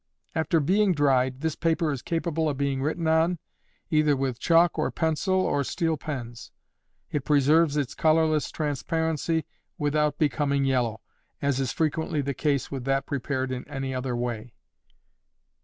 [0.33, 3.37] After being dried, this paper is capable of being written on,
[3.91, 6.49] either with chalk or pencil, or steel pens.
[7.11, 9.45] It preserves its colorless transparency
[9.77, 11.01] without becoming yellow,
[11.39, 14.55] as is frequently the case with that prepared in any other way.